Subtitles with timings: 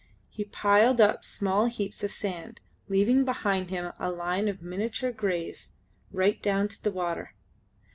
[0.31, 2.59] He piled up small heaps of sand,
[2.89, 5.73] leaving behind him a line of miniature graves
[6.11, 7.35] right down to the water.